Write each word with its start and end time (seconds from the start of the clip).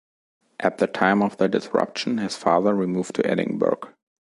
At 0.59 0.79
the 0.79 0.87
time 0.87 1.21
of 1.21 1.37
the 1.37 1.47
disruption 1.47 2.17
his 2.17 2.35
father 2.35 2.73
removed 2.73 3.13
to 3.17 3.27
Edinburgh. 3.29 3.81